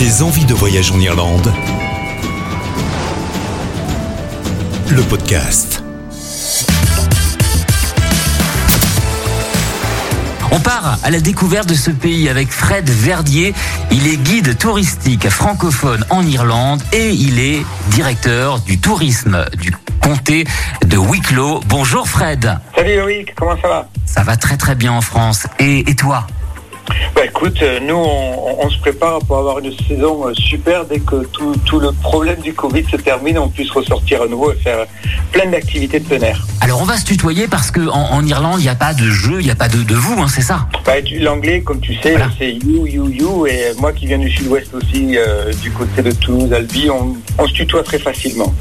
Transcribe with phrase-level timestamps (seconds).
[0.00, 1.52] Des envies de voyage en Irlande.
[4.88, 5.84] Le podcast.
[10.52, 13.52] On part à la découverte de ce pays avec Fred Verdier.
[13.90, 19.70] Il est guide touristique francophone en Irlande et il est directeur du tourisme du
[20.02, 20.46] comté
[20.86, 21.60] de Wicklow.
[21.68, 22.58] Bonjour Fred.
[22.74, 23.88] Salut Loïc, comment ça va?
[24.06, 25.46] Ça va très très bien en France.
[25.58, 26.26] Et, et toi?
[27.14, 30.98] Bah écoute, euh, nous on, on se prépare pour avoir une saison euh, super dès
[31.00, 34.56] que tout, tout le problème du Covid se termine, on puisse ressortir à nouveau et
[34.56, 34.86] faire
[35.32, 36.46] plein d'activités de plein air.
[36.60, 39.08] Alors on va se tutoyer parce que en, en Irlande il n'y a pas de
[39.10, 40.66] jeu, il n'y a pas de, de vous, hein, c'est ça?
[40.84, 42.28] Bah, L'anglais, comme tu sais, Voilà.
[42.38, 46.12] c'est you, you, you, et moi qui viens du sud-ouest aussi, euh, du côté de
[46.12, 48.52] Toulouse, Albi, on, on se tutoie très facilement.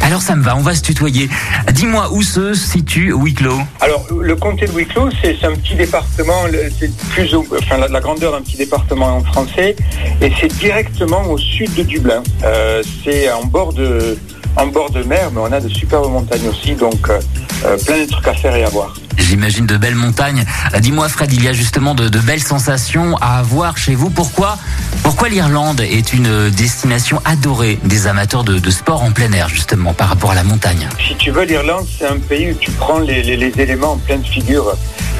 [0.00, 1.28] Alors ça me va, on va se tutoyer.
[1.72, 6.44] Dis-moi où se situe Wicklow Alors, le comté de Wicklow, c'est un petit département,
[6.78, 9.76] c'est plus, au- enfin, la, grandeur d'un petit département en français,
[10.22, 12.22] et c'est directement au sud de Dublin.
[12.44, 14.16] Euh, c'est en bord de,
[14.56, 17.20] en bord de mer, mais on a de superbes montagnes aussi, donc euh,
[17.66, 18.94] euh, plein de trucs à faire et à voir.
[19.18, 20.44] J'imagine de belles montagnes.
[20.74, 24.10] Euh, Dis-moi Fred, il y a justement de, belles sensations à avoir chez vous.
[24.10, 24.58] Pourquoi,
[25.02, 30.08] pourquoi l'Irlande est une destination adorée des amateurs de, sport en plein air justement par
[30.08, 30.88] rapport à la montagne?
[31.06, 33.20] Si tu veux, l'Irlande, c'est un pays où tu prends les,
[33.58, 34.76] éléments en pleine figure,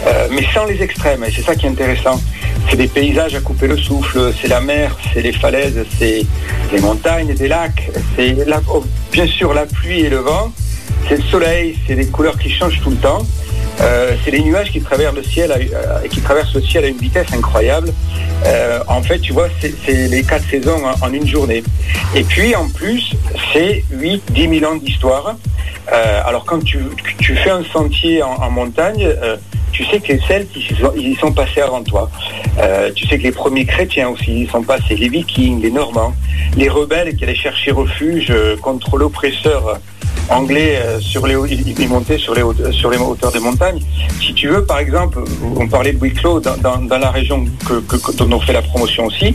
[0.06, 2.20] euh, mais sans les extrêmes, et c'est ça qui est intéressant.
[2.70, 6.26] C'est des paysages à couper le souffle, c'est la mer, c'est les falaises, c'est
[6.72, 8.36] les montagnes, des lacs, c'est
[8.68, 10.52] oh, bien sûr la pluie et le vent,
[11.08, 13.26] c'est le soleil, c'est les couleurs qui changent tout le temps.
[13.80, 16.88] Euh, c'est les nuages qui traversent le ciel, à, euh, qui traversent le ciel à
[16.88, 17.92] une vitesse incroyable.
[18.44, 21.62] Euh, en fait, tu vois, c'est les quatre saisons en, une journée.
[22.14, 23.14] Et puis, en plus,
[23.52, 25.36] c'est 8, 10 000 ans d'histoire.
[25.90, 26.78] Alors, quand tu,
[27.18, 29.08] fais un sentier en, montagne,
[29.72, 32.10] tu sais que les Celtes, ils y sont, passés avant toi.
[32.94, 36.14] Tu sais que les premiers chrétiens aussi y sont passés, les Vikings, les Normands,
[36.56, 39.80] les rebelles qui allaient chercher refuge contre l'oppresseur
[40.30, 41.34] anglais euh, sur les
[41.78, 43.80] ils montaient sur les haute- sur les hauteurs des montagnes.
[44.20, 45.18] Si tu veux, par exemple,
[45.56, 49.32] on parlait de Wicklow dans, la région que, dont on fait la promotion aussi.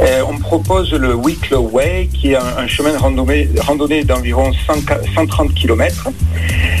[0.00, 4.74] euh, on propose le Wicklow Way, qui est un, chemin de randonnée, randonnée d'environ 100
[5.14, 6.08] 130 km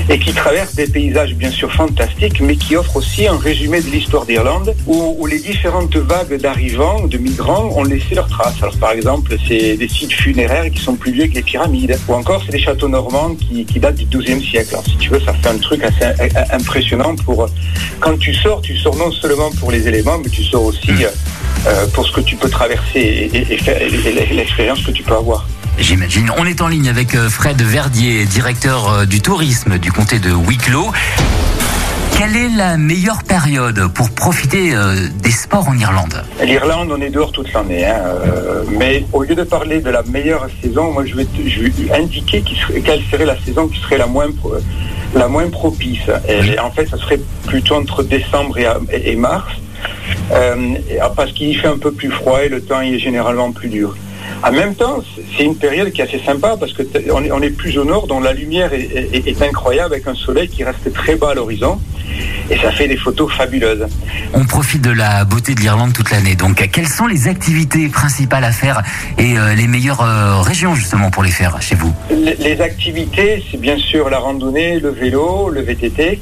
[0.08, 3.86] et qui traverse des paysages bien sûr fantastiques, mais qui offre aussi un résumé de
[3.86, 8.60] l'histoire d'Irlande, où, où les différentes vagues d'arrivants, de migrants, ont laissé leurs traces.
[8.62, 12.14] Alors par exemple, c'est des sites funéraires qui sont plus vieux que les pyramides, ou
[12.14, 14.70] encore c'est des châteaux normands qui, qui datent du XIIe siècle.
[14.72, 17.46] Alors si tu veux, ça fait un truc assez euh, impressionnant pour
[18.00, 20.90] quand tu sors, tu sors non seulement pour les éléments, mais tu sors aussi
[21.66, 22.98] euh, pour ce que tu peux traverser
[23.32, 25.46] et, et- l'expérience que tu peux avoir.
[25.78, 26.30] J'imagine.
[26.36, 30.30] On est en ligne avec euh, Fred Verdier, directeur euh, du tourisme du comté de
[30.32, 30.90] Wicklow.
[32.24, 36.22] Quelle est la meilleure période pour profiter euh, des sports en Irlande?
[36.44, 37.84] L'Irlande, on est dehors toute l'année.
[37.84, 41.62] hein, euh, mais au lieu de parler de la meilleure saison, moi je vais, je
[41.62, 44.28] vais indiquer qui serait- quelle serait la saison qui serait la moins,
[45.16, 45.98] la moins propice.
[46.28, 47.18] Et, en fait, ça serait
[47.48, 48.56] plutôt entre décembre
[48.92, 49.50] et, mars,
[50.30, 53.50] euh, et- parce qu'il fait un peu plus froid et le temps il est généralement
[53.50, 53.96] plus dur.
[54.44, 54.98] En même temps,
[55.36, 56.82] c'est- une période qui est assez sympa parce que
[57.12, 58.80] on est, on est plus au nord, dont la lumière est,
[59.14, 61.80] est- est incroyable avec un soleil qui reste très bas à l'horizon
[62.50, 63.86] et ça fait des photos fabuleuses.
[64.34, 66.34] On profite de la beauté de l'Irlande toute l'année.
[66.34, 68.82] Donc, quelles sont les activités principales à faire
[69.18, 71.94] et euh, les meilleures euh, régions justement pour les faire chez vous?
[72.10, 76.20] Les les activités, c'est bien sûr la randonnée, le vélo, le VTT,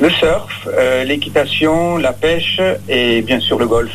[0.00, 3.90] le surf, euh, l'équitation, la pêche et bien sûr le golf.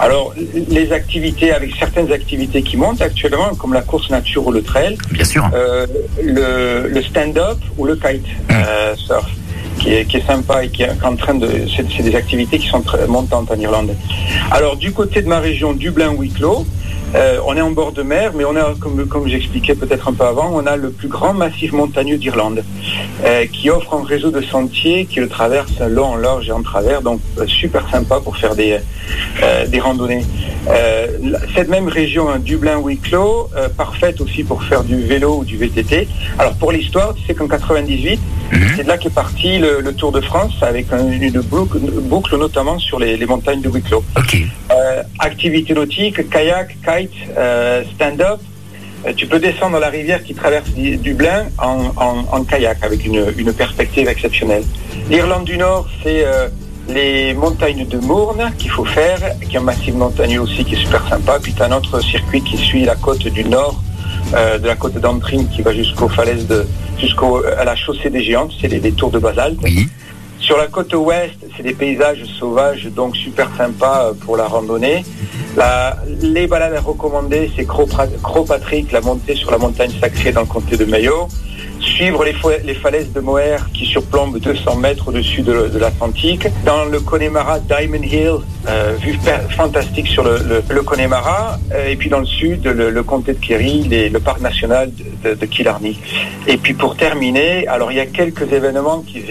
[0.00, 0.34] Alors,
[0.68, 4.96] les activités, avec certaines activités qui montent actuellement, comme la course nature ou le trail,
[5.10, 5.48] Bien sûr.
[5.54, 5.86] euh,
[6.22, 9.26] le, le stand-up ou le kite euh, surf,
[9.78, 11.48] qui est, qui est sympa et qui est en train de...
[11.74, 13.94] C'est c'est des activités qui sont très montantes en Irlande.
[14.50, 16.66] Alors, du côté de ma région, Dublin-Wicklow,
[17.14, 20.24] euh, on est en bord de mer, mais on a, comme, j'expliquais peut-être un peu
[20.24, 22.64] avant, on a le plus grand massif montagneux d'Irlande,
[23.24, 26.62] euh, qui offre un réseau de sentiers qui le traverse long, en large et en
[26.62, 28.80] travers, donc euh, super sympa pour faire des,
[29.78, 30.24] randonnées.
[31.54, 36.08] Cette même région, hein, Dublin-Wicklow, parfaite aussi pour faire du vélo ou du VTT.
[36.38, 38.18] Alors pour l'histoire, tu sais qu'en 98,
[38.76, 41.90] c'est de là qu'est parti le, le Tour de France, avec un- une boucle, une
[42.00, 44.04] boucle notamment sur les, les montagnes de Wicklow.
[44.70, 48.40] Euh, activité nautique, kayak, kite, euh, stand-up.
[49.06, 53.26] Euh, tu peux descendre la rivière qui traverse Dublin en, en- en kayak avec une,
[53.36, 54.64] une perspective exceptionnelle.
[55.10, 56.24] L'Irlande du Nord, c'est
[56.88, 59.18] les montagnes de Mourne qu'il faut faire,
[59.48, 61.38] qui est un massif montagneux aussi qui est super sympa.
[61.42, 63.82] Puis tu as un autre circuit qui suit la côte du Nord,
[64.32, 66.66] de la côte d'Antrim qui va jusqu'aux falaises de
[66.98, 69.58] jusqu'à la chaussée des géantes, c'est les, les tours de basalte.
[69.62, 69.88] Oui.
[70.38, 75.04] Sur la côte ouest, c'est des paysages sauvages, donc super sympas pour la randonnée.
[75.56, 80.76] La- les balades recommandées, c'est Croix-Patrick, la montée sur la montagne sacrée dans le comté
[80.76, 81.28] de Mayo.
[81.80, 86.46] Suivre les, falaises de Moher qui surplombent 200 mètres au-dessus de, de l'Atlantique.
[86.64, 88.32] Dans le Connemara, Diamond Hill,
[88.68, 89.16] euh, vue
[89.50, 91.58] fantastique sur le, le, le Connemara.
[91.72, 94.90] Euh, et puis dans le sud, le, le comté de Kerry, les- le parc national
[95.22, 95.96] de, de, de Killarney.
[96.48, 99.22] Et puis pour terminer, alors il y a quelques événements, qui,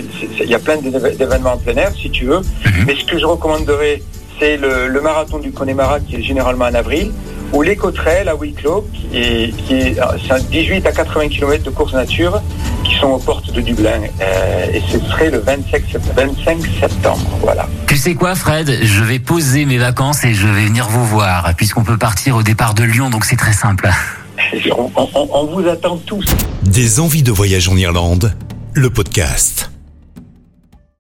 [0.42, 2.42] il y a plein d'événements en plein air si tu veux,
[2.88, 4.02] mais ce que je recommanderais,
[4.40, 7.12] c'est le marathon du Connemara qui est généralement en avril,
[7.54, 9.96] ou l'éco-trail à Wicklow, qui est, qui est
[10.26, 12.42] c'est un 18 à 80 km de course nature
[12.84, 14.02] qui sont aux portes de Dublin.
[14.22, 17.22] Euh, et ce serait le 25, sept- 25 septembre.
[17.42, 17.68] Voilà.
[17.88, 18.80] Tu sais quoi, Fred?
[18.84, 22.44] Je vais poser mes vacances et je vais venir vous voir, puisqu'on peut partir au
[22.44, 23.90] départ de Lyon, donc c'est très simple.
[24.76, 26.26] On, on- on vous attend tous.
[26.64, 28.34] Des envies de voyage en Irlande,
[28.74, 29.72] le podcast.